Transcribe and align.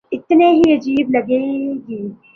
اتنی 0.13 0.47
ہی 0.57 0.73
عجیب 0.75 1.05
لگے 1.15 1.39
گی۔ 1.87 2.01